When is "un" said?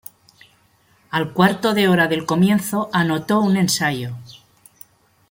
3.41-3.55